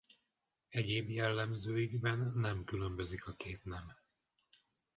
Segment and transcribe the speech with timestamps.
[0.69, 3.95] Egyéb jellemzőikben nem különbözik a két nem.